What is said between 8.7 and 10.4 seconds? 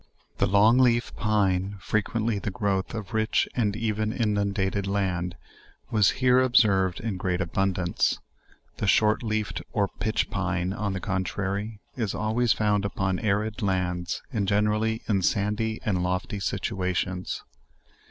the short leafed or pitch